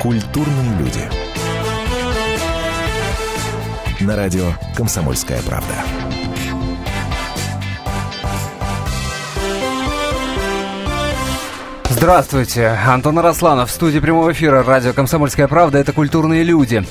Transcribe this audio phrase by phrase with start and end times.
[0.00, 1.00] Культурные люди.
[4.00, 5.74] На радио «Комсомольская правда».
[11.90, 15.76] Здравствуйте, Антон Арасланов в студии прямого эфира радио «Комсомольская правда».
[15.76, 16.82] Это «Культурные люди».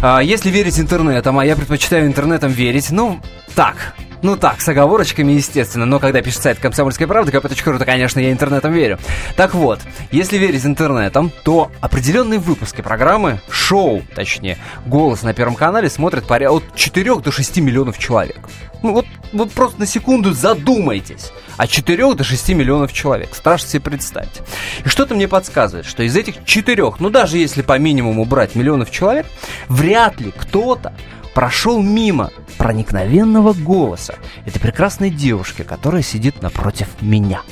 [0.00, 3.20] А, если верить интернетам, а я предпочитаю интернетам верить, ну,
[3.54, 3.94] так,
[4.24, 8.32] ну так, с оговорочками, естественно, но когда пишет сайт «Комсомольская правда», kp.ru, то, конечно, я
[8.32, 8.98] интернетом верю.
[9.36, 9.80] Так вот,
[10.10, 14.56] если верить интернетам, то определенные выпуски программы, шоу, точнее,
[14.86, 18.48] «Голос» на Первом канале смотрят порядка от 4 до 6 миллионов человек.
[18.82, 21.30] Ну вот, вот просто на секунду задумайтесь.
[21.58, 23.34] От 4 до 6 миллионов человек.
[23.34, 24.40] Страшно себе представить.
[24.86, 28.90] И что-то мне подсказывает, что из этих 4, ну даже если по минимуму брать миллионов
[28.90, 29.26] человек,
[29.68, 30.94] вряд ли кто-то
[31.34, 34.14] прошел мимо проникновенного голоса
[34.46, 37.42] этой прекрасной девушки, которая сидит напротив меня.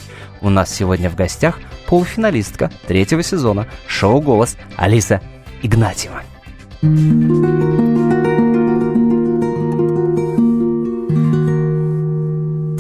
[0.41, 5.21] У нас сегодня в гостях полуфиналистка третьего сезона шоу «Голос» Алиса
[5.63, 6.23] Игнатьева.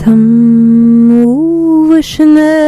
[0.05, 2.59] Там у вишневому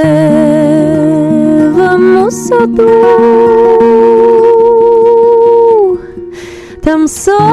[2.31, 4.24] саду
[6.85, 7.45] там соловейко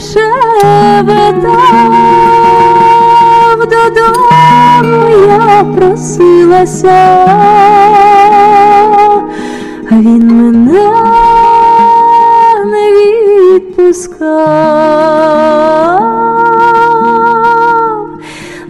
[0.00, 1.54] шебетав,
[3.60, 7.26] додому я просилася,
[9.90, 10.90] а він мене
[12.64, 14.40] не відпускав,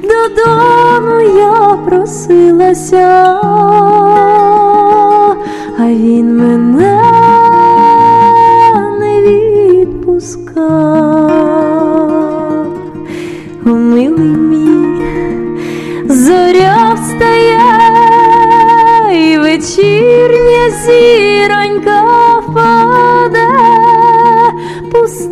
[0.02, 3.41] додому я просилася,
[5.78, 6.89] а він мене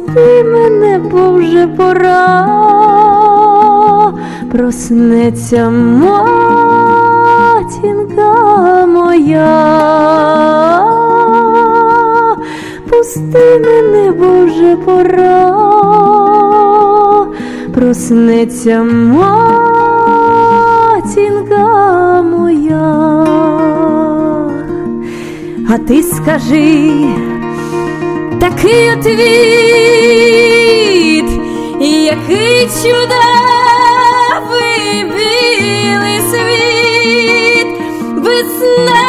[0.08, 2.48] пусти мене, бо вже пора,
[4.52, 6.36] проснеться матінка
[8.86, 9.74] моя.
[12.90, 15.54] Пусти мене, Боже, пора,
[17.74, 19.32] проснеться матінка
[22.22, 23.26] моя,
[25.70, 26.92] а ти скажи
[28.40, 29.97] такий який
[32.83, 34.23] чудовий
[35.03, 37.69] білий світ,
[38.17, 39.03] весна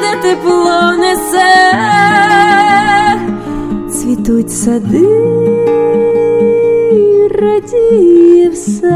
[0.00, 1.60] де тепло несе
[3.90, 5.08] цвітуть сади,
[7.40, 8.88] радіє все,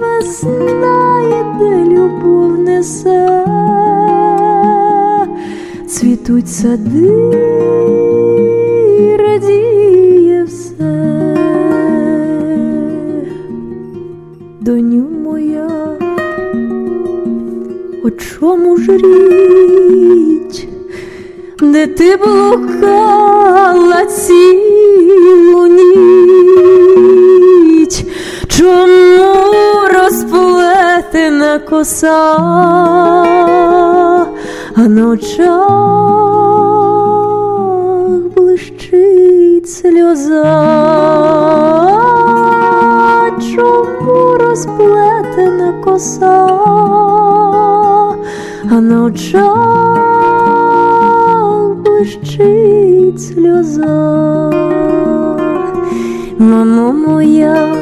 [0.00, 1.22] весна
[1.60, 3.44] де любов несе,
[5.88, 7.10] цвітуть сади,
[9.18, 9.79] радіє
[18.11, 20.67] чому ж річ?
[21.61, 26.85] де ти блукала цілу ніч,
[28.47, 29.23] чому
[29.93, 32.35] розплетена коса,
[34.75, 35.17] а на
[38.35, 40.43] блищить сльоза,
[43.55, 46.47] чому розплетена коса,
[48.73, 49.41] а на очах
[51.83, 54.49] блищить сльоза,
[56.39, 57.75] мамо моя,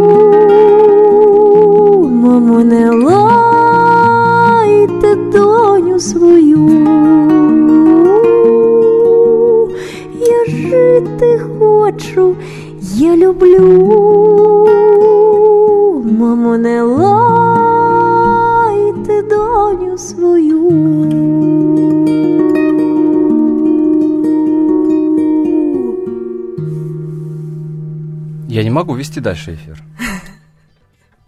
[28.80, 29.84] могу вести дальше эфир.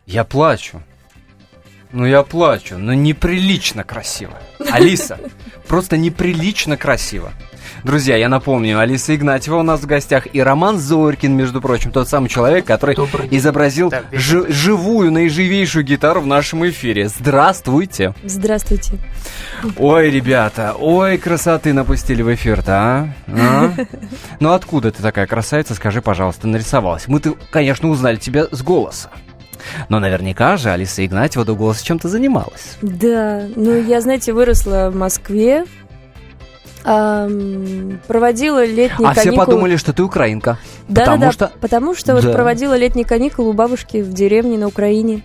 [0.05, 0.81] Я плачу.
[1.91, 4.41] Ну, я плачу, но неприлично красиво.
[4.71, 5.19] Алиса,
[5.67, 7.33] просто неприлично красиво.
[7.83, 12.07] Друзья, я напомню, Алиса Игнатьева у нас в гостях и Роман Зорькин, между прочим, тот
[12.07, 12.95] самый человек, который
[13.31, 17.09] изобразил жи- живую, наиживейшую гитару в нашем эфире.
[17.09, 18.13] Здравствуйте!
[18.23, 18.97] Здравствуйте.
[19.77, 23.09] Ой, ребята, ой, красоты напустили в эфир-то, а?
[23.27, 23.71] А?
[24.39, 27.07] Ну откуда ты такая красавица, скажи, пожалуйста, нарисовалась?
[27.07, 29.09] Мы-то, конечно, узнали тебя с голоса.
[29.89, 32.77] Но наверняка же Алиса Игнатьева до голоса чем-то занималась.
[32.81, 35.65] Да, ну я, знаете, выросла в Москве,
[38.07, 39.45] проводила летние А все каникулы.
[39.45, 40.57] подумали, что ты украинка.
[40.87, 42.33] да, потому да, да, что- потому что вот Да.
[42.33, 45.21] проводила летние каникулы у бабушки в деревне на Украине.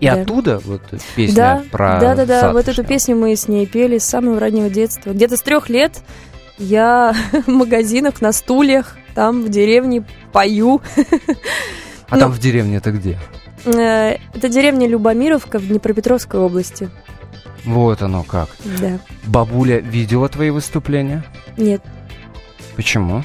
[0.00, 0.14] И Да.
[0.22, 0.82] оттуда вот
[1.16, 2.40] песня да, про да, да, да.
[2.40, 5.10] сад Вот эту песню мы с ней пели с самого раннего детства.
[5.10, 6.02] Где-то с трех лет
[6.58, 7.14] я
[7.46, 10.80] в магазинах на стульях там в деревне пою.
[12.10, 13.18] А ну- там в деревне это где?
[13.64, 16.90] Э, Это деревня Любомировка в Днепропетровской области.
[17.64, 18.48] Вот оно как.
[18.80, 18.98] Да.
[19.26, 21.24] Бабуля видела твои выступления?
[21.56, 21.82] Нет,
[22.76, 23.22] Почему?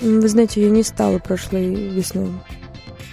[0.00, 2.30] м, вы знаете, я не стала прошлой весной.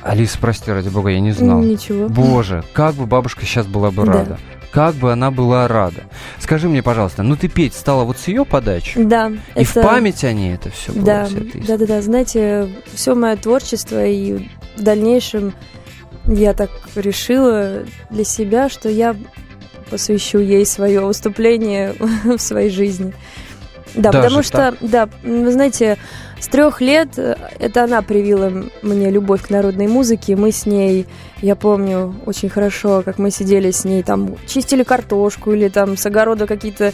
[0.04, 1.62] Алиса, прости, ради бога, я не знал.
[1.62, 2.08] Ничего.
[2.10, 4.12] Боже, как бы бабушка сейчас была бы Да.
[4.14, 4.40] рада.
[4.72, 6.04] Как бы она была рада.
[6.40, 9.04] Скажи мне, пожалуйста, ну ты петь стала вот с ее подачи?
[9.04, 9.32] Да.
[9.56, 11.04] И в память о ней это все было?
[11.04, 11.28] Да,
[11.68, 12.02] да, да, да.
[12.02, 14.48] Знаете, все мое творчество и
[14.78, 15.54] в дальнейшем
[16.26, 17.80] я так решила
[18.10, 19.16] для себя, что я
[19.92, 21.94] посвящу ей свое выступление
[22.24, 23.14] в своей жизни.
[23.94, 25.98] Да, Даже потому что, да, вы знаете,
[26.40, 28.52] с трех лет э, это она привила
[28.82, 30.38] мне любовь к народной музыке.
[30.38, 31.08] Мы с ней,
[31.42, 36.06] я помню очень хорошо, как мы сидели с ней, там чистили картошку или там с
[36.06, 36.94] огорода какие-то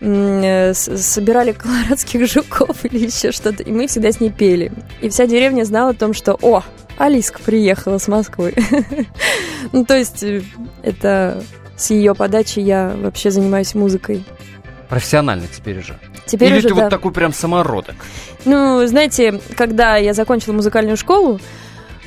[0.00, 4.70] э, собирали колорадских жуков или еще что-то, и мы всегда с ней пели.
[5.00, 6.62] И вся деревня знала о том, что «О,
[6.98, 8.54] Алиска приехала с Москвы».
[9.72, 10.42] Ну, то есть э,
[10.82, 11.42] это
[11.76, 14.24] с ее подачи я вообще занимаюсь музыкой.
[14.88, 15.98] Профессионально теперь уже.
[16.26, 16.82] Теперь Или уже, ты да.
[16.82, 17.96] вот такой прям самородок?
[18.44, 21.40] Ну, знаете, когда я закончила музыкальную школу,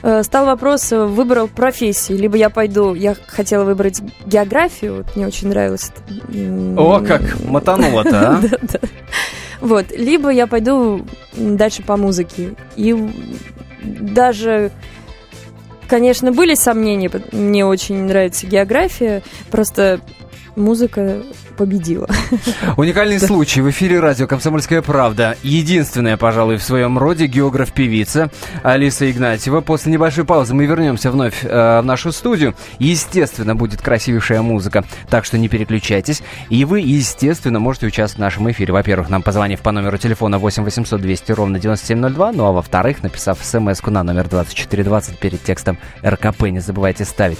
[0.02, 2.18] э, стал вопрос, э, выбрал профессию.
[2.18, 5.92] Либо я пойду, я хотела выбрать географию, вот мне очень нравилось.
[6.78, 8.42] О, как мотануло-то, а?
[8.42, 8.80] Да, да.
[9.60, 12.54] Вот, либо я пойду дальше по музыке.
[12.76, 12.96] И
[13.84, 14.72] даже,
[15.88, 20.02] конечно, были сомнения, мне очень нравится география, просто
[20.58, 21.24] музыка
[21.56, 22.08] победила.
[22.76, 25.38] Уникальный случай в эфире радио «Комсомольская правда».
[25.44, 28.30] Единственная, пожалуй, в своем роде географ-певица
[28.64, 29.62] Алиса Игнатьева.
[29.62, 32.56] После небольшой паузы мы вернемся вновь э, в нашу студию.
[32.80, 36.22] Естественно, будет красивейшая музыка, так что не переключайтесь.
[36.50, 38.74] И вы, естественно, можете участвовать в нашем эфире.
[38.74, 43.40] Во-первых, нам позвонив по номеру телефона 8 800 200 ровно 9702, ну а во-вторых, написав
[43.42, 46.44] смс на номер 2420 перед текстом РКП.
[46.44, 47.40] Не забывайте ставить.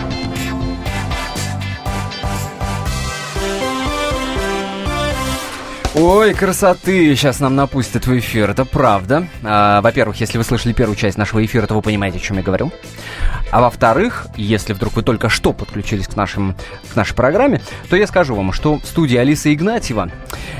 [5.93, 9.27] Ой, красоты сейчас нам напустят в эфир, это правда.
[9.43, 12.43] А, во-первых, если вы слышали первую часть нашего эфира, то вы понимаете, о чем я
[12.43, 12.71] говорю.
[13.51, 16.55] А во-вторых, если вдруг вы только что подключились к, нашим,
[16.93, 20.09] к нашей программе, то я скажу вам, что в студии Алиса Игнатьева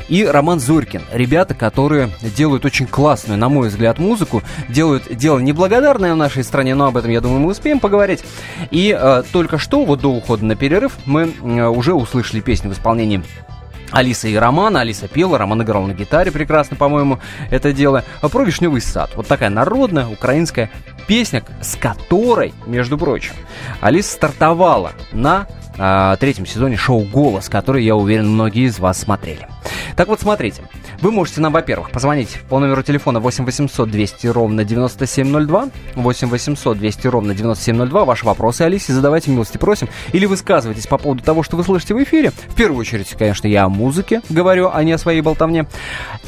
[0.10, 1.03] и Роман Зорькин.
[1.13, 6.75] Ребята, которые делают очень классную, на мой взгляд, музыку, делают дело неблагодарное в нашей стране,
[6.75, 8.20] но об этом, я думаю, мы успеем поговорить.
[8.70, 12.74] И э, только что, вот до ухода на перерыв, мы э, уже услышали песню в
[12.74, 13.24] исполнении
[13.91, 14.81] Алиса и Романа.
[14.81, 17.19] Алиса пела, Роман играл на гитаре прекрасно, по-моему,
[17.50, 18.03] это дело.
[18.21, 19.12] А Про вишневый сад.
[19.15, 20.69] Вот такая народная украинская
[21.07, 23.33] песня, с которой, между прочим,
[23.81, 29.48] Алиса стартовала на а, третьем сезоне шоу «Голос», который, я уверен, многие из вас смотрели.
[29.95, 30.63] Так вот, смотрите.
[31.01, 35.70] Вы можете нам, во-первых, позвонить по номеру телефона 8 800 200 ровно 9702.
[35.96, 38.05] 8 800 200 ровно 9702.
[38.05, 39.89] Ваши вопросы Алисе задавайте, милости просим.
[40.13, 42.29] Или высказывайтесь по поводу того, что вы слышите в эфире.
[42.29, 45.65] В первую очередь, конечно, я о музыке говорю, а не о своей болтовне.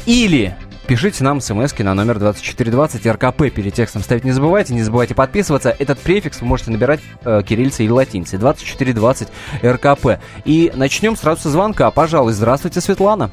[0.06, 4.74] Или Пишите нам смс на номер 2420 РКП перед текстом ставить не забывайте.
[4.74, 5.74] Не забывайте подписываться.
[5.78, 8.38] Этот префикс вы можете набирать э, кириллицей или латиницей.
[8.38, 9.28] 2420
[9.64, 10.20] РКП.
[10.44, 11.90] И начнем сразу со звонка.
[11.90, 13.30] Пожалуй, здравствуйте, Светлана.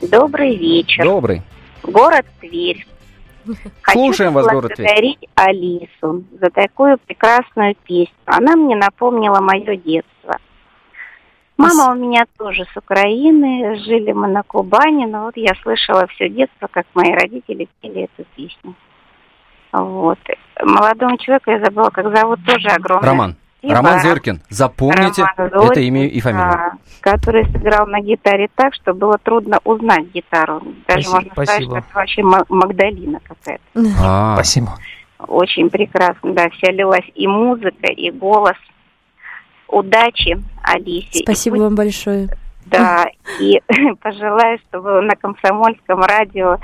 [0.00, 1.04] Добрый вечер.
[1.04, 1.42] Добрый.
[1.82, 2.86] Город Тверь.
[3.82, 4.86] Слушаем вас, Хочу город Тверь.
[4.86, 8.14] поблагодарить Алису за такую прекрасную песню.
[8.26, 10.38] Она мне напомнила мое детство.
[11.56, 16.28] Мама у меня тоже с Украины, жили мы на Кубани, но вот я слышала все
[16.28, 18.74] детство, как мои родители пели эту песню.
[19.72, 20.18] Вот.
[20.62, 23.36] Молодому человеку я забыла, как зовут, тоже огромное Роман.
[23.58, 23.74] Спасибо.
[23.76, 24.40] Роман Зорькин.
[24.48, 26.50] Запомните Роман это Зорькин, имя и фамилию.
[26.52, 30.60] да, который сыграл на гитаре так, что было трудно узнать гитару.
[30.86, 31.70] Даже Спасибо, можно сказать, спасибо.
[31.70, 33.62] что это вообще Ма- Магдалина какая-то.
[34.02, 34.68] А, Спасибо.
[35.26, 38.56] Очень прекрасно, да, вся лилась и музыка, и голос.
[39.68, 41.20] Удачи, Алисе.
[41.24, 42.28] Спасибо пусть вам большое.
[42.66, 43.06] Да,
[43.40, 43.60] и
[44.02, 46.58] пожелаю, чтобы на комсомольском радио,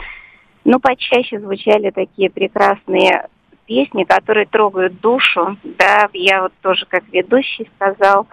[0.65, 3.27] ну, почаще звучали такие прекрасные
[3.67, 5.57] песни, которые трогают душу.
[5.65, 8.27] Да, я вот тоже, как ведущий сказал,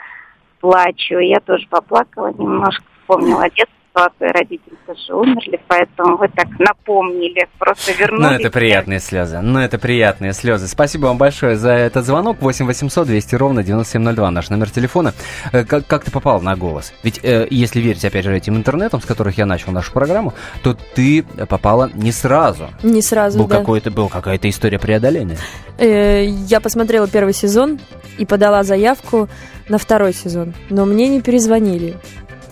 [0.59, 1.19] плачу.
[1.19, 7.91] Я тоже поплакала немножко, вспомнила детство, ситуация, родители тоже умерли, поэтому вы так напомнили, просто
[7.93, 8.21] вернули.
[8.23, 9.39] Ну, это приятные слезы.
[9.41, 10.67] Ну, это приятные слезы.
[10.67, 12.37] Спасибо вам большое за этот звонок.
[12.41, 15.13] 8 800 200 ровно 9702 наш номер телефона.
[15.51, 16.93] Э, Как, как ты попал на голос?
[17.03, 20.33] Ведь э, если верить, опять же, этим интернетам, с которых я начал нашу программу,
[20.63, 22.69] то ты попала не сразу.
[22.83, 23.57] Не сразу, Был да.
[23.59, 25.37] какой-то, был какая-то история преодоления.
[25.77, 27.79] Э, Я посмотрела первый сезон
[28.17, 29.27] и подала заявку
[29.69, 31.95] на второй сезон, но мне не перезвонили.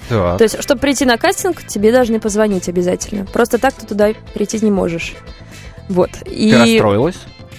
[0.10, 0.38] Так.
[0.38, 3.26] То есть, чтобы прийти на кастинг, тебе должны позвонить обязательно.
[3.26, 5.16] Просто так ты туда прийти не можешь.
[5.88, 6.10] Вот.
[6.26, 7.18] Ты И, расстроилась?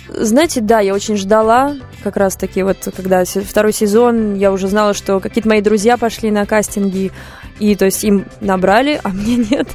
[0.08, 5.20] знаете, да, я очень ждала, как раз-таки, вот когда второй сезон, я уже знала, что
[5.20, 7.12] какие-то мои друзья пошли на кастинги,
[7.60, 9.68] и, то есть, им набрали, а мне нет.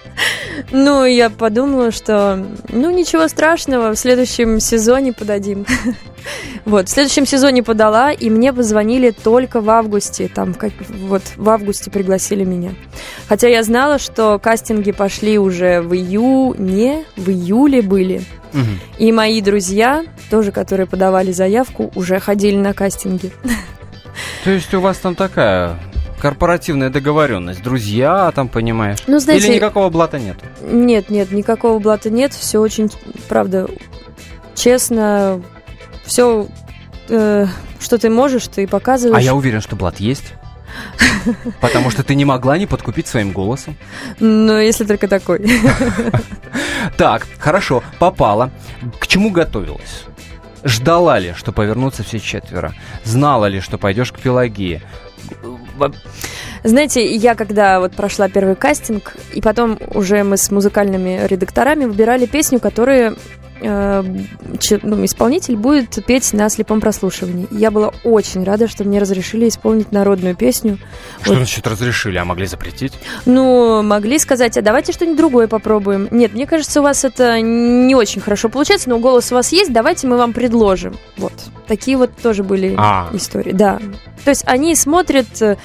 [0.72, 5.66] Ну, я подумала, что, ну, ничего страшного, в следующем сезоне подадим.
[6.66, 11.48] Вот, в следующем сезоне подала, и мне позвонили только в августе, там, как, вот, в
[11.48, 12.72] августе пригласили меня.
[13.30, 18.24] Хотя я знала, что кастинги пошли уже в июне, в июле были.
[18.98, 23.32] И мои друзья, тоже которые подавали заявку, уже ходили на кастинги.
[24.44, 25.78] То есть у вас там такая
[26.26, 28.98] корпоративная договоренность, друзья, там понимаешь?
[29.06, 30.38] Ну, знаете- Или никакого блата нет?
[30.60, 32.90] Нет, нет, никакого блата нет, все очень,
[33.30, 33.70] правда,
[34.56, 35.44] честно,
[36.04, 36.48] все,
[37.06, 39.20] что ты можешь, ты показываешь.
[39.20, 40.34] А я уверен, что блат есть.
[41.62, 43.78] Потому что ты не могла не подкупить своим голосом.
[44.20, 45.48] Но если только такой.
[46.98, 48.50] Так, хорошо, попала.
[49.00, 50.06] К чему готовилась?
[50.64, 52.74] Ждала ли, что повернутся все четверо?
[53.04, 54.82] Знала ли, что пойдешь к Пелагее?
[56.64, 62.26] Знаете, я когда вот прошла первый кастинг, и потом уже мы с музыкальными редакторами выбирали
[62.26, 63.18] песню, которую
[63.62, 64.04] э,
[64.82, 67.48] ну, исполнитель будет петь на слепом прослушивании.
[67.52, 70.80] Я была очень рада, что мне разрешили исполнить народную песню.
[71.22, 71.38] Что Вот.
[71.38, 72.94] значит разрешили, а могли запретить?
[73.26, 76.08] Ну, могли сказать, а давайте что-нибудь другое попробуем.
[76.12, 79.72] Нет, мне кажется, у вас это не очень хорошо получается, но голос у вас есть,
[79.72, 80.96] давайте мы вам предложим.
[81.18, 81.34] Вот.
[81.68, 83.10] Такие вот тоже были А.
[83.14, 83.80] истории, да.
[84.24, 85.58] То есть они смотрят э,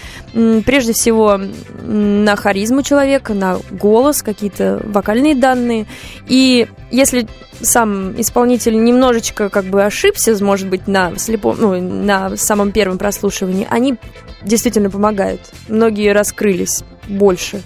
[0.64, 1.38] прежде всего
[1.82, 5.86] на харизму человека, на голос, какие-то вокальные данные.
[6.26, 7.26] И если
[7.62, 13.66] сам исполнитель немножечко как бы ошибся, может быть, на слепом, ну, на самом первом прослушивании,
[13.70, 13.96] они
[14.42, 15.40] действительно помогают.
[15.68, 17.62] Многие раскрылись больше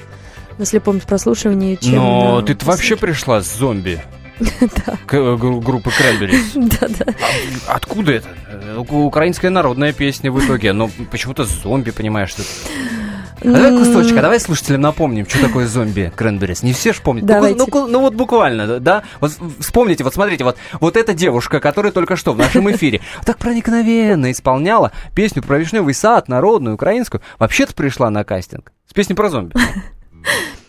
[0.58, 4.00] на слепом прослушивании, чем Но на ты вообще пришла с зомби.
[5.10, 6.52] Э, группы Крэмберис.
[6.54, 7.14] Да-да.
[7.68, 8.28] Откуда это?
[8.48, 12.42] Э, Украинская народная песня в итоге, но почему-то зомби, понимаешь, что...
[13.42, 16.62] А давай кусочек, а давай слушателям напомним, что такое зомби Кренберис.
[16.62, 17.24] Не все ж помнят.
[17.24, 17.58] Ну, Давайте.
[17.58, 19.02] Ну, ку- ну вот буквально, да?
[19.20, 23.36] Вот вспомните, вот смотрите, вот, вот эта девушка, которая только что в нашем эфире так
[23.36, 29.28] проникновенно исполняла песню про вишневый сад, народную, украинскую, вообще-то пришла на кастинг с песней про
[29.28, 29.54] зомби.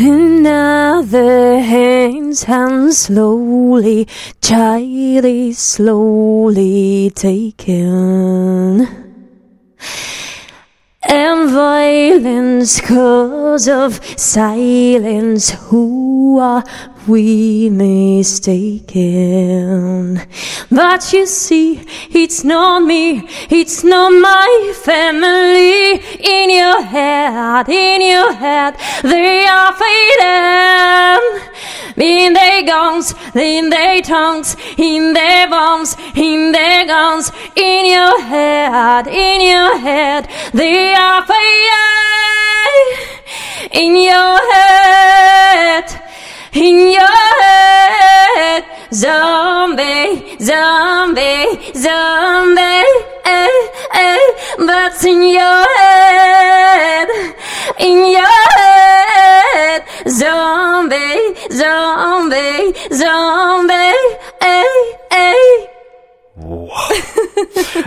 [0.00, 4.08] In other hands, and slowly,
[4.40, 8.88] child is slowly taken.
[11.02, 16.64] And violence, cause of silence, who are
[17.06, 19.00] we mistaken?
[20.70, 26.00] But you see, it's not me, it's not my family.
[26.20, 31.20] In your head, in your head, they are fading.
[31.96, 37.30] In their guns, in their tongues, in their bombs, in their guns.
[37.56, 42.70] In your head, in your head, they are fading.
[43.72, 44.69] In your head,
[50.40, 52.84] zombie, zombie,
[53.24, 53.46] eh,
[53.92, 54.18] eh,
[54.58, 57.08] but in your head,
[57.78, 63.94] in your head, zombie, zombie, zombie,
[64.40, 64.64] eh,
[65.10, 65.70] eh.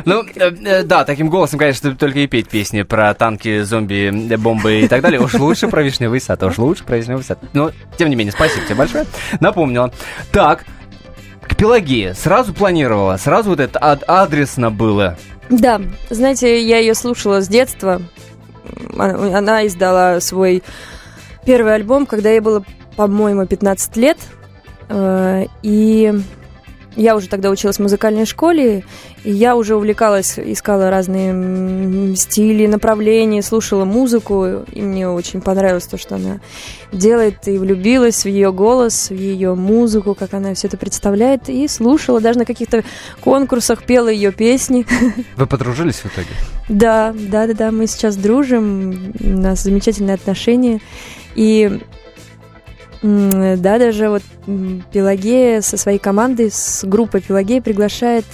[0.05, 4.37] Ну, э, э, да, таким голосом, конечно, только и петь песни про танки, зомби, э,
[4.37, 5.19] бомбы и так далее.
[5.19, 7.39] Уж лучше про Вишневый сад, уж лучше про Вишневый сад.
[7.53, 9.05] Но, тем не менее, спасибо тебе большое.
[9.39, 9.91] Напомнила.
[10.31, 10.65] Так,
[11.53, 15.17] к Пелагее сразу планировала, сразу вот это ад- адресно было.
[15.49, 18.01] Да, знаете, я ее слушала с детства.
[18.97, 20.63] Она она издала свой
[21.45, 22.63] первый альбом, когда ей было,
[22.95, 24.17] по-моему, 15 лет.
[24.89, 26.13] Э, И
[26.95, 28.83] я уже тогда училась в музыкальной школе,
[29.23, 35.97] и я уже увлекалась, искала разные стили, направления, слушала музыку, и мне очень понравилось то,
[35.97, 36.39] что она
[36.91, 41.67] делает, и влюбилась в ее голос, в ее музыку, как она все это представляет, и
[41.67, 42.83] слушала, даже на каких-то
[43.21, 44.85] конкурсах пела ее песни.
[45.37, 46.29] Вы подружились в итоге?
[46.69, 50.79] Да, да, да, да, мы сейчас дружим, у нас замечательные отношения.
[51.35, 51.79] И
[53.03, 54.23] да, даже вот
[54.91, 58.25] Пелагея со своей командой, с группой Пелагея приглашает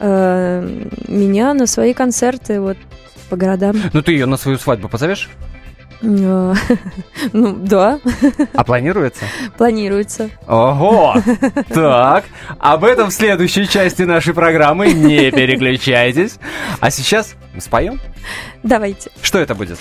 [0.00, 2.76] э, меня на свои концерты вот
[3.30, 3.76] по городам.
[3.92, 5.30] Ну, ты ее на свою свадьбу позовешь?
[6.02, 6.54] Э,
[7.32, 8.00] Ну, да,
[8.54, 9.24] А планируется?
[9.56, 10.30] планируется.
[10.48, 11.14] Ого!
[11.72, 12.24] Так,
[12.58, 14.92] об этом в следующей части нашей программы.
[14.92, 16.38] Не переключайтесь.
[16.80, 18.00] А сейчас споем?
[18.64, 19.10] Давайте.
[19.22, 19.78] Что это будет?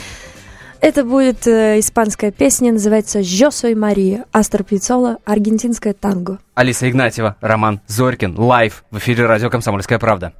[0.82, 6.40] Это будет э, испанская песня, называется «Yo soy María», Астор Пьяццола, аргентинское танго.
[6.56, 10.34] Алиса Игнатьева, Роман Зорькин, live в эфире радио «Комсомольская правда».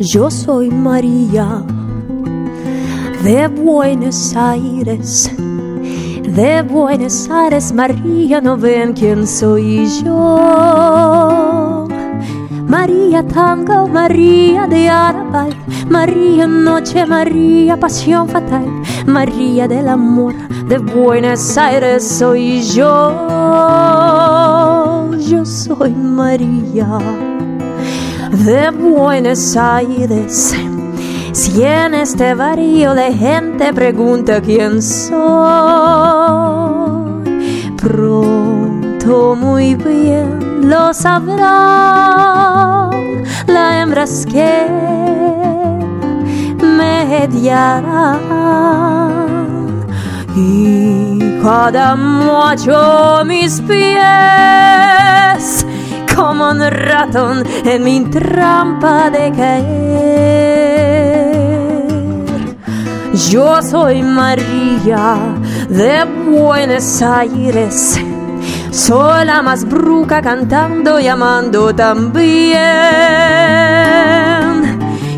[0.00, 1.62] Yo soy María
[3.22, 5.30] de Buenos Aires.
[6.24, 11.86] De Buenos Aires, María, no ven quién soy yo.
[12.70, 15.52] María Tango, María de Arabal,
[15.88, 18.64] María Noche, María Pasión Fatal,
[19.06, 20.34] María del Amor,
[20.68, 23.10] de Buenos Aires soy yo.
[25.18, 26.86] Yo soy María
[28.30, 30.54] de Buenos Aires.
[31.32, 36.29] Si en este barrio de gente pregunta quién soy,
[40.70, 41.30] lo sabrán
[43.48, 44.68] las hembras que
[46.62, 48.20] mediarán
[50.36, 53.96] y cada macho mis pies
[56.14, 59.90] como un ratón en mi trampa de caer.
[63.28, 65.16] Yo soy María
[65.68, 68.00] de Buenos Aires.
[68.72, 72.58] Soy la más bruca cantando y amando también.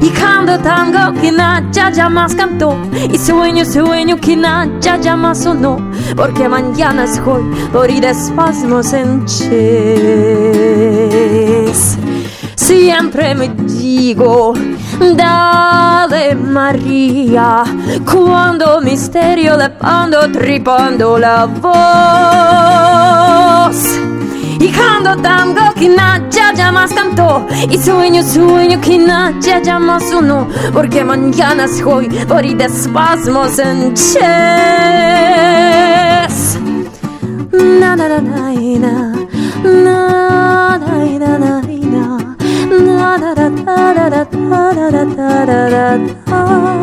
[0.01, 2.77] Y canto tango que nadie jamás cantó.
[3.13, 5.77] Y sueño, sueño que nadie jamás sonó.
[6.17, 9.53] Porque mañana es hoy, morir espasmos en ches.
[12.57, 14.55] Siempre me digo,
[15.15, 17.65] dale María,
[18.11, 23.32] cuando misterio le ando tripando la voz
[23.73, 23.85] głos
[24.61, 30.13] I hondo tam go kina dziadzia mas tam to I sueño sueño kina dziadzia mas
[30.13, 34.19] uno Porque mañana es hoy por y de spasmos en chess
[37.81, 39.13] Na na na na na
[39.85, 41.61] Na na na na
[41.93, 42.19] na
[42.85, 44.21] Na na na na na
[44.73, 46.82] na na na na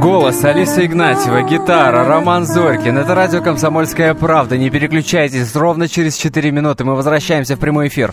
[0.00, 2.98] Голос Алиса Игнатьева, гитара, Роман Зорькин.
[2.98, 4.58] Это радио «Комсомольская правда».
[4.58, 5.54] Не переключайтесь.
[5.56, 8.12] Ровно через 4 минуты мы возвращаемся в прямой эфир.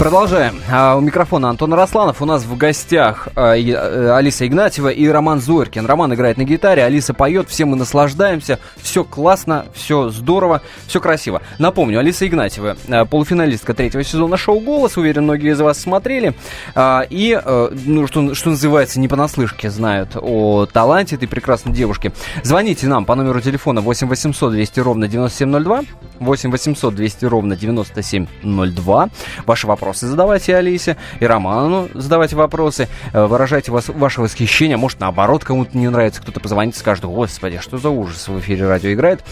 [0.00, 0.62] Продолжаем.
[0.72, 2.22] А, у микрофона Антон Росланов.
[2.22, 5.84] У нас в гостях а, а, Алиса Игнатьева и Роман Зорькин.
[5.84, 8.58] Роман играет на гитаре, Алиса поет, все мы наслаждаемся.
[8.78, 11.42] Все классно, все здорово, все красиво.
[11.58, 14.96] Напомню, Алиса Игнатьева, а, полуфиналистка третьего сезона шоу «Голос».
[14.96, 16.32] Уверен, многие из вас смотрели.
[16.74, 22.10] А, и, а, ну, что, что называется, не понаслышке знают о таланте этой прекрасной девушки.
[22.42, 25.82] Звоните нам по номеру телефона 8 800 200 ровно 9702.
[26.20, 29.10] 8 800 200 ровно 9702.
[29.44, 32.88] Ваши вопросы задавайте Алисе и Роману задавайте вопросы.
[33.12, 34.76] Э, Выражайте вас, ваше восхищение.
[34.76, 36.20] Может, наоборот, кому-то не нравится.
[36.20, 39.24] Кто-то позвонит и скажет, господи, что за ужас в эфире радио играет.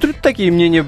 [0.00, 0.84] Тут такие мнения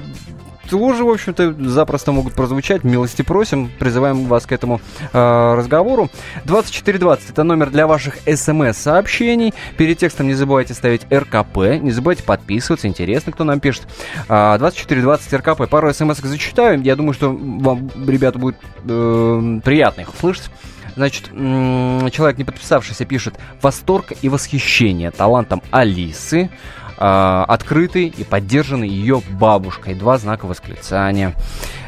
[0.69, 2.83] тоже, в общем-то, запросто могут прозвучать.
[2.83, 4.81] Милости просим, призываем вас к этому
[5.13, 6.09] э, разговору.
[6.45, 9.53] 2420 это номер для ваших смс-сообщений.
[9.77, 13.87] Перед текстом не забывайте ставить РКП, не забывайте подписываться, интересно, кто нам пишет.
[14.29, 15.69] А, 2420 РКП.
[15.69, 16.81] Пару смс зачитаю.
[16.81, 20.49] Я думаю, что вам, ребята, будет э, приятно их услышать.
[20.95, 26.49] Значит, человек, не подписавшийся, пишет «Восторг и восхищение талантом Алисы»
[26.97, 29.95] э, открытый и поддержанный ее бабушкой.
[29.95, 31.33] Два знака восклицания.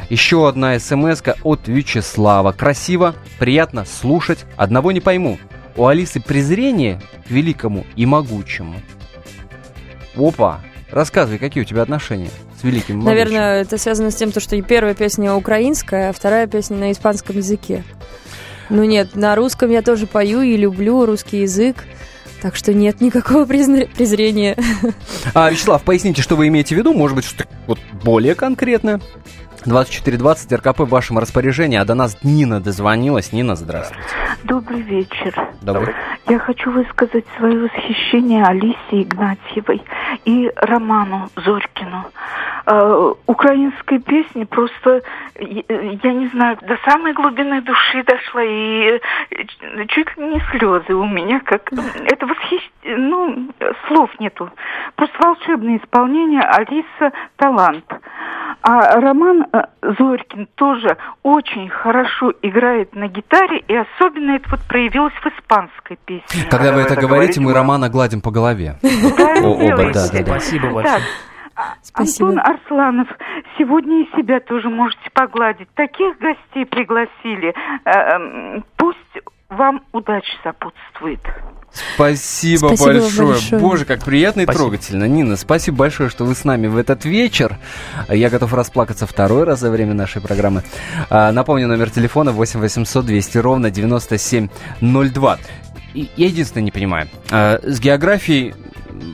[0.10, 2.52] Еще одна смс от Вячеслава.
[2.52, 4.46] Красиво, приятно слушать.
[4.58, 5.38] Одного не пойму.
[5.76, 8.76] У Алисы презрение к великому и могучему.
[10.16, 10.60] Опа!
[10.92, 13.16] Рассказывай, какие у тебя отношения с великим могучим?
[13.16, 16.92] Наверное, это связано с тем, то, что и первая песня украинская, а вторая песня на
[16.92, 17.84] испанском языке.
[18.70, 21.86] Ну нет, на русском я тоже пою и люблю русский язык.
[22.42, 24.56] Так что нет никакого презр- презрения.
[25.34, 26.94] А, Вячеслав, поясните, что вы имеете в виду?
[26.94, 29.02] Может быть, что-то вот более конкретное?
[29.66, 33.34] 2420 РКП в вашем распоряжении, а до нас Нина дозвонилась.
[33.34, 34.08] Нина, здравствуйте.
[34.44, 35.34] Добрый вечер.
[35.62, 35.94] Добрый.
[36.28, 39.82] Я хочу высказать свое восхищение Алисе Игнатьевой
[40.26, 42.06] и Роману Зорькину.
[42.66, 45.02] Э, украинская песня просто,
[45.36, 45.44] э,
[46.04, 49.00] я не знаю, до самой глубины души дошла, и
[49.32, 51.72] э, чуть ли не слезы у меня, как
[52.06, 53.50] это восхищение, ну,
[53.88, 54.52] слов нету.
[54.96, 57.86] Просто волшебное исполнение, Алиса талант.
[58.62, 59.49] А Роман э,
[59.82, 66.48] Зорькин тоже очень хорошо играет на гитаре, и особенно это вот проявилось в испанской песне.
[66.50, 68.76] Когда вы это говорите, мы Романа гладим по голове.
[69.44, 70.24] Оба, да, да.
[70.24, 71.04] Спасибо большое.
[71.56, 72.30] А- Спасибо.
[72.30, 73.08] Антон Арсланов,
[73.58, 75.68] сегодня и себя тоже можете погладить.
[75.76, 77.54] Таких гостей пригласили.
[77.84, 78.98] Э, эм, Пусть
[79.50, 81.20] вам удача сопутствует.
[81.96, 83.28] Спасибо, Спасибо большое.
[83.34, 83.62] большое.
[83.62, 84.64] Боже, как приятно и Спасибо.
[84.64, 85.04] трогательно.
[85.06, 87.58] Нина, спасибо большое, что вы с нами в этот вечер.
[88.10, 90.64] Я готов расплакаться второй раз за время нашей программы.
[91.12, 95.38] А, Напомню, номер телефона 8 800 200 ровно 9702.
[95.94, 97.08] И я единственное не понимаю.
[97.32, 98.56] а, С географией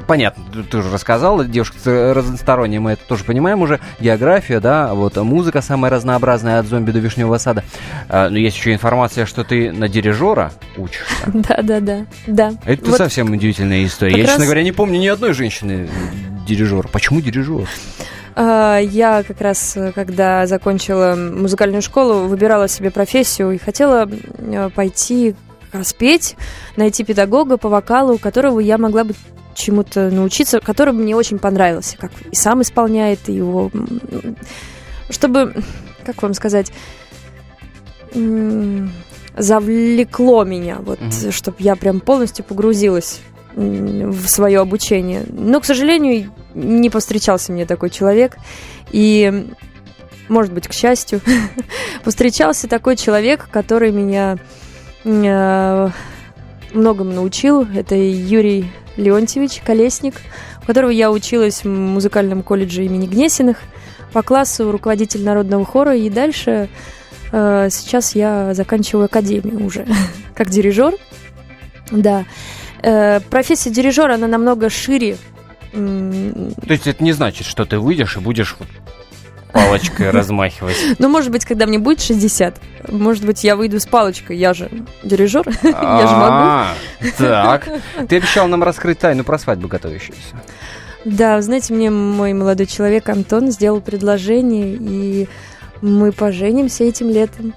[0.08, 3.80] понятно, ты, уже рассказал, девушка разносторонняя, мы это тоже понимаем уже.
[4.00, 7.64] География, да, вот музыка самая разнообразная от зомби до вишневого сада.
[8.10, 11.16] А, но есть еще информация, что ты на дирижера учишься.
[11.34, 12.54] Да, да, да, да.
[12.66, 14.18] Это Вот совсем удивительная история.
[14.18, 15.90] Я, честно раз- говоря, не помню ни одной женщины
[16.48, 16.88] дирижера.
[16.88, 17.68] Почему дирижер?
[18.36, 24.70] А, Я как раз, э, когда закончила музыкальную школу, выбирала себе профессию и хотела э,
[24.76, 25.36] пойти
[25.72, 26.36] как раз петь,
[26.78, 29.14] найти педагога по вокалу, у которого я могла бы
[29.56, 33.72] чему-то научиться, который бы мне очень понравился, как и сам исполняет, и его...
[35.10, 35.56] Чтобы,
[36.06, 36.72] как вам сказать,
[39.38, 41.32] завлекло меня, вот, Мгм.
[41.32, 43.20] чтобы я прям полностью погрузилась
[43.56, 45.24] в свое обучение.
[45.30, 48.38] Но, к сожалению, не повстречался мне такой человек.
[48.92, 49.48] И,
[50.28, 51.22] может быть, к счастью,
[52.04, 54.38] повстречался такой человек, который меня
[55.06, 55.90] э,
[56.74, 57.66] многому научил.
[57.76, 60.16] Это Юрий Леонтьевич Колесник,
[60.64, 63.58] у которого я училась в музыкальном колледже имени Гнесиных
[64.14, 65.96] по классу руководитель народного хора.
[65.96, 66.70] И дальше
[67.32, 69.86] э, сейчас я заканчиваю академию уже
[70.36, 70.94] как дирижер.
[71.92, 72.26] Да.
[72.82, 75.18] Э, профессия дирижера, она намного шире.
[75.72, 78.56] То есть это не значит, что ты выйдешь и будешь
[79.56, 80.78] палочкой размахивать.
[81.00, 84.38] Ну, может быть, когда мне будет 60, может быть, я выйду с палочкой.
[84.38, 84.70] Я же
[85.04, 86.46] дирижер, я же могу.
[86.48, 86.74] А,
[87.18, 87.68] Так.
[88.08, 90.36] Ты обещал нам раскрыть тайну про свадьбу готовящуюся.
[91.06, 95.30] Да, знаете, мне мой молодой человек Антон сделал предложение, и
[95.82, 97.54] мы поженимся этим летом.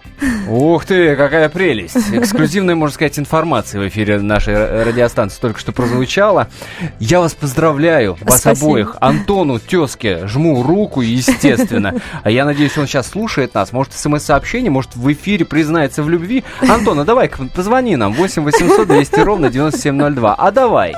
[0.49, 1.97] Ух ты, какая прелесть.
[2.13, 6.49] Эксклюзивная, можно сказать, информация в эфире нашей ра- радиостанции только что прозвучала.
[6.99, 8.67] Я вас поздравляю, вас Спасибо.
[8.67, 8.97] обоих.
[9.01, 11.95] Антону, тезке, жму руку, естественно.
[12.23, 13.73] А я надеюсь, он сейчас слушает нас.
[13.73, 16.45] Может, смс-сообщение, может, в эфире признается в любви.
[16.61, 18.13] Антон, а давай позвони нам.
[18.13, 20.35] 8 800 200 ровно 9702.
[20.35, 20.95] А давай.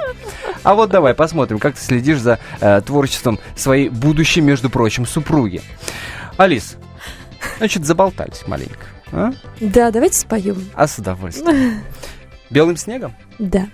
[0.62, 5.62] А вот давай посмотрим, как ты следишь за э, творчеством своей будущей, между прочим, супруги.
[6.37, 6.76] Алис,
[7.59, 8.87] значит, заболтались маленько.
[9.12, 9.33] А?
[9.61, 10.68] Да, давайте споем.
[10.74, 11.81] А с удовольствием.
[12.50, 13.14] Белым снегом?
[13.38, 13.68] Да.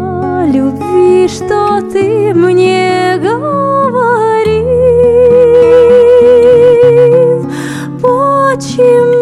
[8.80, 9.19] Почему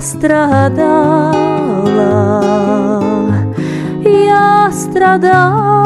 [0.00, 1.32] страдала,
[4.04, 5.82] я страдала,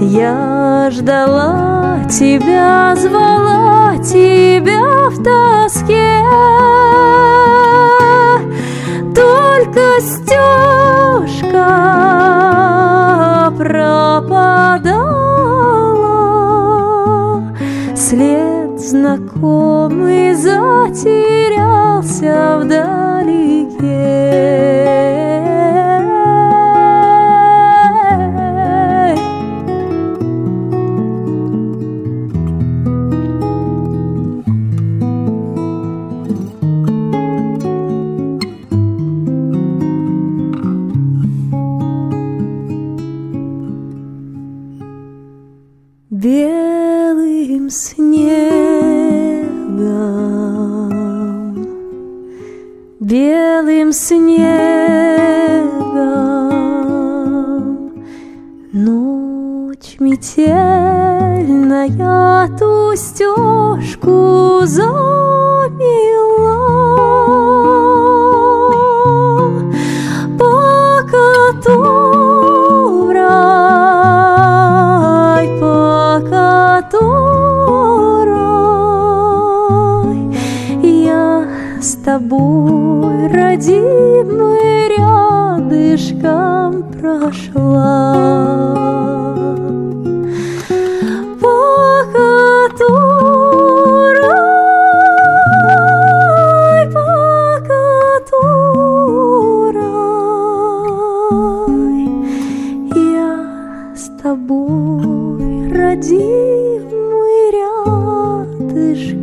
[0.00, 6.22] я ждала тебя, звала тебя в тоске.
[9.14, 10.32] Только стежка
[13.56, 14.91] пропадала,
[22.02, 22.91] затерялся вдалеке.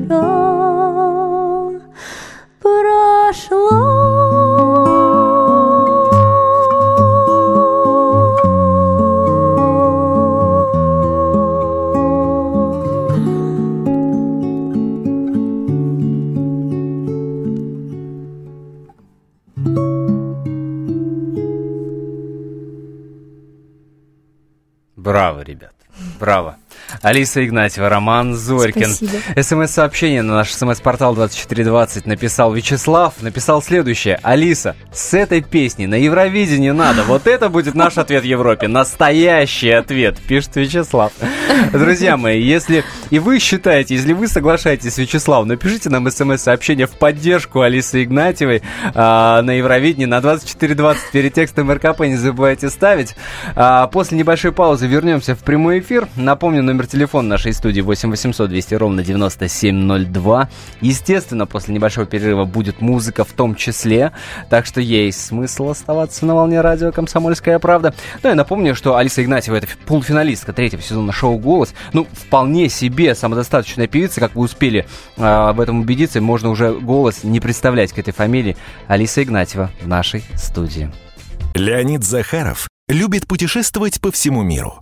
[0.10, 0.49] Рядышком
[27.10, 28.92] Алиса Игнатьева, Роман Зорькин.
[29.36, 33.16] СМС-сообщение на наш СМС-портал 2420 написал Вячеслав.
[33.22, 34.20] Написал следующее.
[34.22, 37.02] Алиса, с этой песней на Евровидении надо.
[37.02, 38.68] Вот это будет наш ответ Европе.
[38.68, 41.12] Настоящий ответ, пишет Вячеслав.
[41.74, 46.92] Друзья мои, если и вы считаете, если вы соглашаетесь с Вячеславом, напишите нам смс-сообщение в
[46.92, 48.62] поддержку Алисы Игнатьевой
[48.94, 53.16] а, на Евровидении на 2420 перед текстом РКП не забывайте ставить.
[53.56, 56.08] А, после небольшой паузы вернемся в прямой эфир.
[56.16, 60.50] Напомню, номер телефона нашей студии 8 800 200 ровно 9702.
[60.82, 64.12] Естественно, после небольшого перерыва будет музыка в том числе,
[64.50, 67.94] так что есть смысл оставаться на волне радио «Комсомольская правда».
[68.24, 71.74] Ну и напомню, что Алиса Игнатьева это полуфиналистка третьего сезона шоу «Голос».
[71.94, 74.86] Ну, вполне себе самодостаточная певица, как вы успели
[75.18, 78.58] э, в этом убедиться, можно уже «Голос» не представлять к этой фамилии.
[78.88, 80.92] Алиса Игнатьева в нашей студии.
[81.56, 84.82] Леонид Захаров любит путешествовать по всему миру.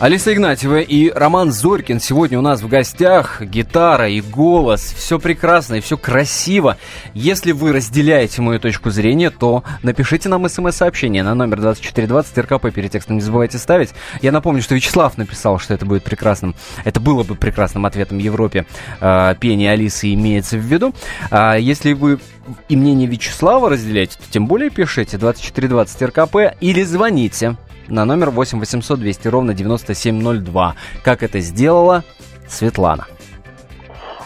[0.00, 3.42] Алиса Игнатьева и Роман Зорькин сегодня у нас в гостях.
[3.42, 4.80] Гитара и голос.
[4.80, 6.76] Все прекрасно и все красиво.
[7.14, 12.72] Если вы разделяете мою точку зрения, то напишите нам смс-сообщение на номер 2420 РКП.
[12.72, 13.90] Перед текстом не забывайте ставить.
[14.22, 16.54] Я напомню, что Вячеслав написал, что это будет прекрасным.
[16.84, 18.66] Это было бы прекрасным ответом Европе.
[19.00, 20.94] Э, пение Алисы имеется в виду.
[21.32, 22.20] А если вы
[22.68, 27.56] и мнение Вячеслава разделяете, то тем более пишите 2420 РКП или звоните
[27.88, 30.74] на номер 8 800 200 ровно 9702.
[31.02, 32.04] Как это сделала
[32.48, 33.06] Светлана.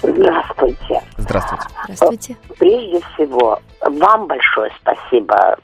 [0.03, 1.03] Здравствуйте.
[1.17, 1.65] Здравствуйте.
[1.85, 2.37] Здравствуйте.
[2.59, 5.57] Прежде всего, вам большое спасибо,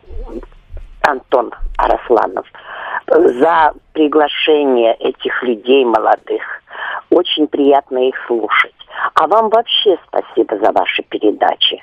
[1.02, 2.46] Антон Арасланов,
[3.06, 6.42] за приглашение этих людей молодых.
[7.10, 8.74] Очень приятно их слушать.
[9.14, 11.82] А вам вообще спасибо за ваши передачи.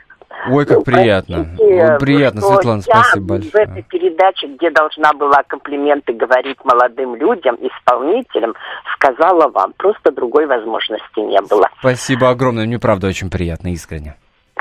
[0.49, 1.35] Ой, как Ну, приятно.
[1.45, 3.63] простите, Ой, приятно, что Светлана, я спасибо в большое.
[3.63, 8.53] этой передаче, где должна была комплименты говорить молодым людям, исполнителям,
[8.95, 9.73] сказала вам.
[9.77, 11.69] Просто другой возможности не было.
[11.79, 14.15] Спасибо огромное, мне правда очень приятно, искренне.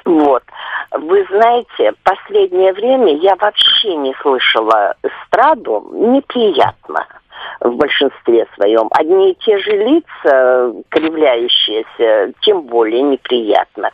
[0.05, 0.43] Вот.
[0.91, 5.91] Вы знаете, последнее время я вообще не слышала эстраду.
[5.93, 7.07] Неприятно
[7.61, 8.89] в большинстве своем.
[8.91, 13.91] Одни и те же лица, кривляющиеся, тем более неприятно.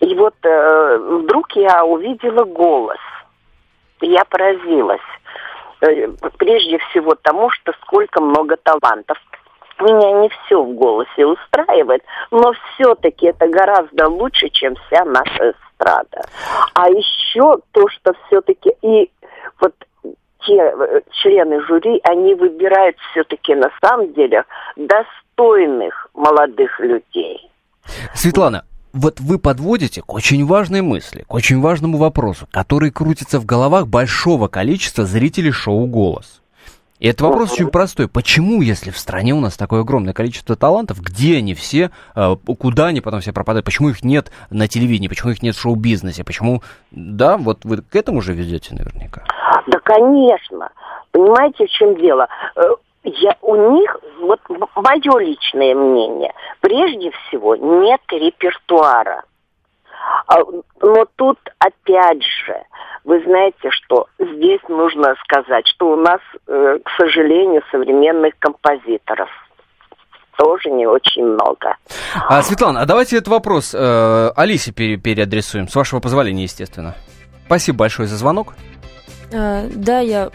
[0.00, 2.98] И вот э, вдруг я увидела голос.
[4.00, 5.00] Я поразилась.
[5.80, 9.18] Э, прежде всего тому, что сколько много талантов.
[9.78, 16.22] Меня не все в голосе устраивает, но все-таки это гораздо лучше, чем вся наша эстрада.
[16.72, 19.10] А еще то, что все-таки и
[19.60, 19.74] вот
[20.46, 24.44] те э, члены жюри, они выбирают все-таки на самом деле
[24.76, 27.50] достойных молодых людей.
[28.14, 33.44] Светлана, вот вы подводите к очень важной мысли, к очень важному вопросу, который крутится в
[33.44, 36.40] головах большого количества зрителей шоу «Голос».
[36.98, 38.08] И этот вопрос очень простой.
[38.08, 42.86] Почему, если в стране у нас такое огромное количество талантов, где они все, э, куда
[42.86, 46.62] они потом все пропадают, почему их нет на телевидении, почему их нет в шоу-бизнесе, почему...
[46.90, 49.24] Да, вот вы к этому же ведете наверняка.
[49.66, 50.70] Да, конечно.
[51.12, 52.28] Понимаете, в чем дело?
[52.56, 52.62] Э,
[53.04, 54.40] Я, у них, вот
[54.74, 59.22] мое личное мнение, прежде всего нет репертуара.
[60.26, 60.36] А,
[60.82, 62.56] Но тут опять же,
[63.04, 69.28] вы знаете, что здесь нужно сказать, что у нас, э, к сожалению, современных композиторов
[70.36, 71.76] тоже не очень много.
[72.28, 76.94] А, Светлана, а давайте этот вопрос э, Алисе пере- переадресуем, с вашего позволения, естественно.
[77.46, 78.54] Спасибо большое за звонок.
[79.32, 80.30] А, Да, я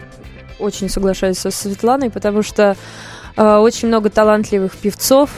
[0.58, 2.76] очень соглашаюсь со Светланой, потому что
[3.36, 5.30] а, очень много талантливых певцов,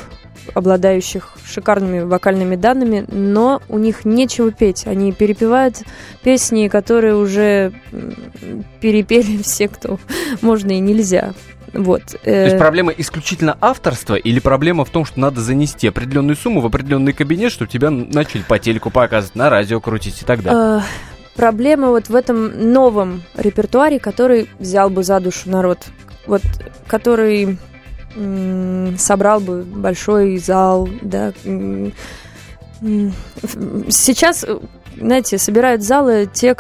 [0.52, 4.86] обладающих шикарными вокальными данными, но у них нечего петь.
[4.86, 5.82] Они перепевают
[6.22, 7.72] песни, которые уже
[8.80, 9.98] перепели все, кто
[10.42, 11.32] можно и нельзя.
[11.72, 12.02] Вот.
[12.22, 16.66] То есть проблема исключительно авторства или проблема в том, что надо занести определенную сумму в
[16.66, 20.82] определенный кабинет, чтобы тебя начали по телеку показывать, на радио крутить и так далее?
[21.36, 25.78] Проблема вот в этом новом репертуаре, который взял бы за душу народ.
[26.26, 26.42] вот,
[26.86, 27.58] который
[28.96, 31.32] собрал бы большой зал, да.
[33.88, 34.44] Сейчас,
[34.96, 36.54] знаете, собирают залы те,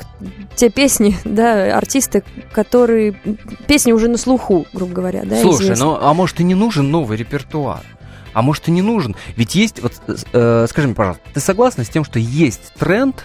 [0.56, 3.20] те песни, да, артисты, которые
[3.66, 5.40] песни уже на слуху, грубо говоря, да.
[5.40, 5.84] Слушай, известны.
[5.84, 7.82] ну а может и не нужен новый репертуар?
[8.32, 9.14] А может и не нужен?
[9.36, 9.92] Ведь есть, вот
[10.32, 13.24] э, скажи мне, пожалуйста, ты согласна с тем, что есть тренд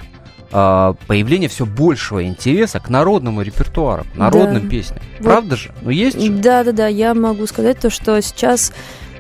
[0.51, 4.69] э, появления все большего интереса к народному репертуару, к народным Да.
[4.69, 4.99] песням?
[5.19, 5.25] Вот.
[5.25, 5.71] Правда же?
[5.81, 6.31] Ну есть же?
[6.31, 8.71] Да, да, да, я могу сказать то, что сейчас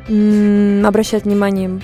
[0.07, 1.79] обращать внимание,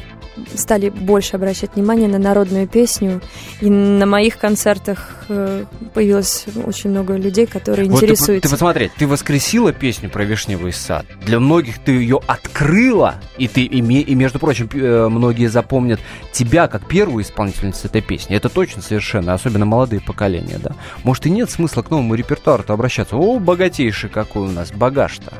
[0.55, 3.21] стали больше обращать внимание на народную песню.
[3.61, 8.49] И на моих концертах э, появилось очень много людей, которые Вот ты, интересуются.
[8.49, 11.05] ты посмотри, ты воскресила песню про вишневый сад.
[11.25, 15.99] Для многих ты ее открыла, и ты и, и, между прочим, э, многие запомнят
[16.31, 18.35] тебя как первую исполнительницу этой песни.
[18.35, 20.71] Это точно совершенно, особенно молодые поколения, да.
[21.03, 23.15] Может и нет смысла к новому репертуару обращаться.
[23.15, 25.33] О, богатейший какой у нас багаж-то.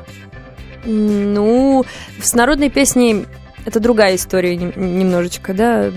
[0.84, 1.84] Ну,
[2.20, 3.26] с народной песней
[3.66, 5.90] это другая история нем- немножечко, да.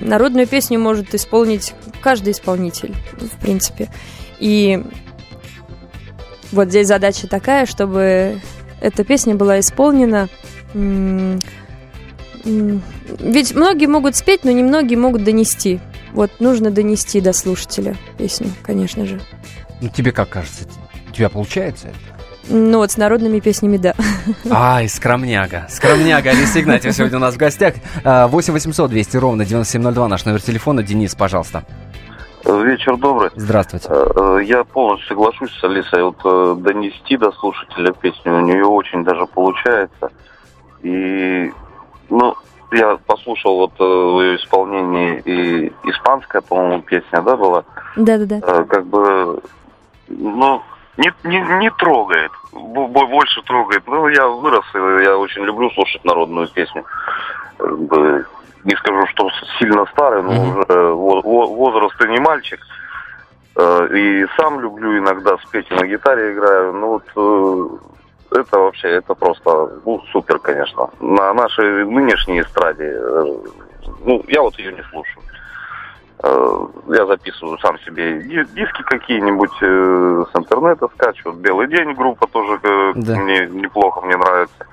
[0.00, 3.88] Народную песню может исполнить каждый исполнитель, в принципе.
[4.38, 4.82] И
[6.52, 8.40] вот здесь задача такая, чтобы
[8.80, 10.28] эта песня была исполнена.
[10.74, 11.42] Ведь
[13.54, 15.80] многие могут спеть, но немногие могут донести.
[16.12, 19.20] Вот нужно донести до слушателя песню, конечно же.
[19.80, 20.68] Ну, тебе как кажется?
[21.08, 21.96] У тебя получается это?
[22.48, 23.94] Ну вот с народными песнями, да.
[24.50, 25.66] Ай, скромняга.
[25.68, 27.74] Скромняга Алиса Игнатьева сегодня у нас в гостях.
[28.04, 30.82] А, 8 800 200 ровно 9702 наш номер телефона.
[30.82, 31.64] Денис, пожалуйста.
[32.44, 33.30] Вечер добрый.
[33.36, 33.86] Здравствуйте.
[33.88, 36.02] Э, э, Я полностью соглашусь с Алисой.
[36.02, 40.10] Вот э, донести до слушателя песню у нее очень даже получается.
[40.82, 41.52] И,
[42.10, 42.34] ну,
[42.72, 47.62] я послушал вот в ее исполнении и испанская, по-моему, песня, да, была?
[47.94, 48.40] Да-да-да.
[48.64, 49.40] Как бы,
[50.08, 50.62] ну,
[50.96, 52.30] не, не, не трогает.
[52.52, 53.82] Бо- бо- Больше трогает.
[53.86, 56.84] Ну, я вырос, я очень люблю слушать народную песню.
[57.58, 58.24] Бы,
[58.64, 59.28] Не скажу, что
[59.58, 60.58] сильно старый, но Мгм.
[60.60, 62.60] уже во- возраст и не мальчик.
[63.56, 66.72] Э, И сам люблю иногда спеть, и на гитаре играю.
[66.72, 67.02] Ну вот
[68.30, 70.90] э, это вообще, это просто, ну, супер, конечно.
[71.00, 73.24] На нашей нынешней эстраде, э,
[74.06, 75.22] ну, я вот ее не слушаю.
[76.22, 81.36] Э, Я записываю сам себе ди- диски какие-нибудь э, с интернета скачиваю.
[81.36, 83.16] «Белый день» группа тоже э, Да.
[83.16, 84.66] мне неплохо, мне нравится.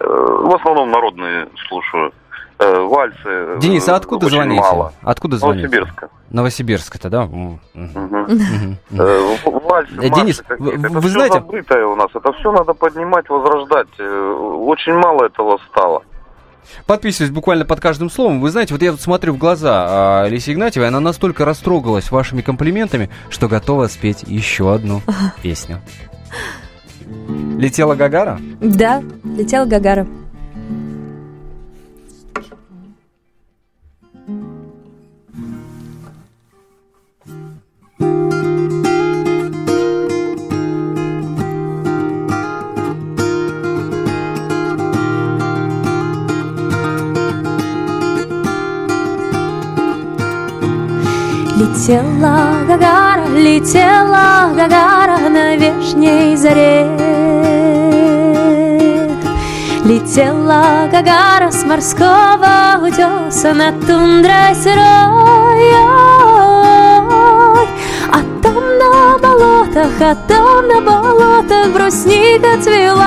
[0.00, 2.12] В основном народные слушаю.
[2.58, 3.58] Вальсы.
[3.58, 4.60] Денис, а откуда звоните?
[4.60, 4.92] мало.
[5.02, 5.66] Откуда звоните?
[5.66, 6.08] Новосибирска.
[6.30, 7.28] Новосибирск-то, да?
[8.94, 12.08] Вальсы, Денис, вы- это вы все знаете- забытое у нас.
[12.14, 13.88] Это все надо поднимать, возрождать.
[13.98, 16.02] Очень мало этого стало.
[16.86, 18.40] Подписываюсь буквально под каждым словом.
[18.40, 22.42] Вы знаете, вот я вот смотрю в глаза а, Алисе Игнатьевой, она настолько растрогалась вашими
[22.42, 25.02] комплиментами, что готова спеть еще одну
[25.42, 25.80] песню.
[27.58, 28.40] Летела Гагара?
[28.60, 30.06] Да, летел Гагара.
[51.74, 56.86] Летела Гагара, летела Гагара на вешней заре.
[59.84, 65.74] Летела Гагара с морского утеса над тундрой сырой.
[68.12, 73.04] А там на болотах, а там на болотах брусника цвела.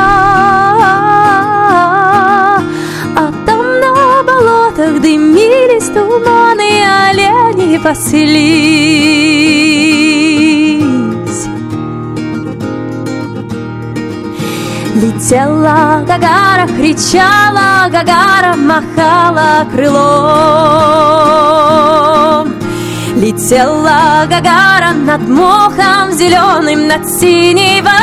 [3.15, 6.36] А там на болотах дымились туманы,
[7.79, 8.27] паслись.
[14.95, 20.07] Летела Гагара, кричала Гагара, махала крылом.
[23.15, 27.97] Летела Гагара над мохом зеленым, над синей водой.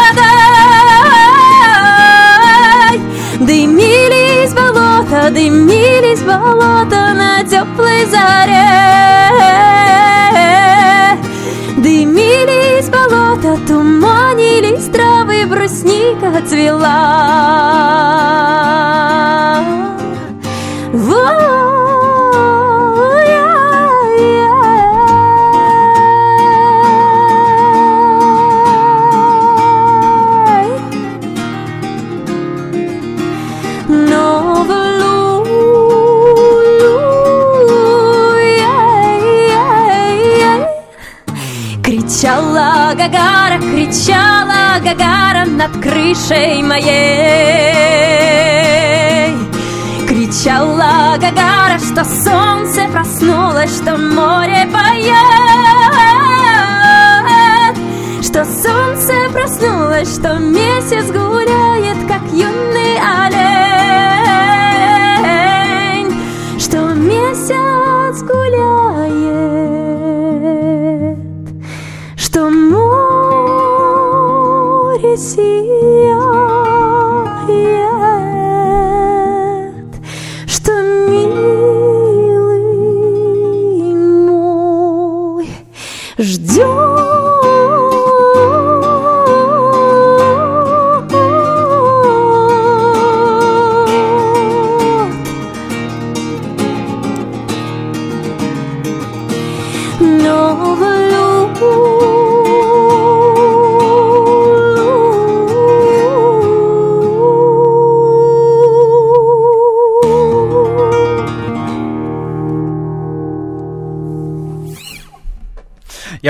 [3.41, 4.24] Дымились
[5.35, 8.71] болота, дымились болота на теплой заре.
[11.77, 16.95] Дымились болота, туманились травы, брусника цвела.
[43.05, 46.85] Гагара, кричала Гагара над крышей моей.
[50.09, 55.15] Кричала Гагара, что солнце проснулось, что море поет,
[58.23, 61.24] что солнце проснулось, что месяц гуляет,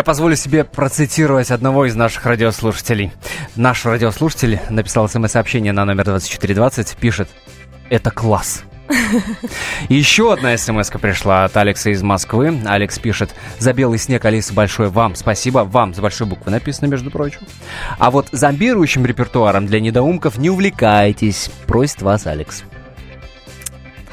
[0.04, 3.12] позволю себе процитировать одного из наших радиослушателей.
[3.56, 7.28] Наш радиослушатель написал смс-сообщение на номер 2420, пишет
[7.88, 8.64] «Это класс».
[9.88, 12.60] Еще одна смс пришла от Алекса из Москвы.
[12.66, 15.60] Алекс пишет «За белый снег, Алиса, большое вам спасибо.
[15.60, 17.40] Вам с большой буквы написано, между прочим.
[17.98, 22.62] А вот зомбирующим репертуаром для недоумков не увлекайтесь», просит вас Алекс.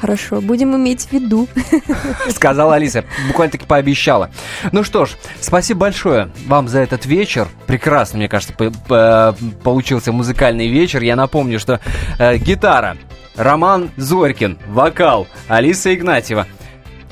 [0.02, 1.46] Хорошо, будем иметь в виду.
[2.30, 4.30] Сказала Алиса, буквально-таки пообещала.
[4.72, 7.46] Ну что ж, спасибо большое вам за этот вечер.
[7.68, 11.02] Прекрасно, мне кажется, по- по- получился музыкальный вечер.
[11.02, 11.78] Я напомню, что
[12.18, 12.96] э, гитара
[13.36, 16.48] Роман Зорькин, вокал Алиса Игнатьева.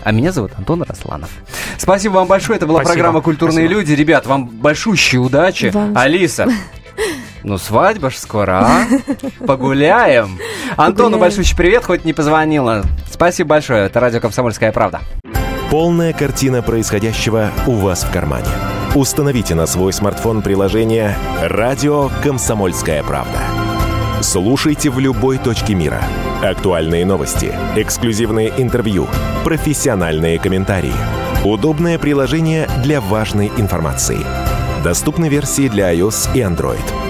[0.03, 1.31] А меня зовут Антон Росланов.
[1.79, 2.57] Спасибо вам большое.
[2.57, 2.95] Это была Спасибо.
[2.95, 3.81] программа «Культурные Спасибо.
[3.81, 3.93] люди».
[3.93, 5.67] Ребят, вам большущие удачи.
[5.73, 5.97] Вам.
[5.97, 6.49] Алиса,
[7.45, 8.87] ну свадьба ж скоро, а?
[9.47, 10.39] Погуляем.
[10.77, 11.21] Антону Погуляем.
[11.21, 12.83] большущий привет, хоть не позвонила.
[13.11, 13.87] Спасибо большое.
[13.87, 15.01] Это радио «Комсомольская правда».
[15.71, 18.49] Полная картина происходящего у вас в кармане.
[18.95, 23.39] Установите на свой смартфон приложение «Радио Комсомольская правда».
[24.21, 26.03] Слушайте в любой точке мира.
[26.43, 29.07] Актуальные новости, эксклюзивные интервью,
[29.45, 30.93] профессиональные комментарии.
[31.45, 34.19] Удобное приложение для важной информации.
[34.85, 37.10] Доступны версии для iOS и Android.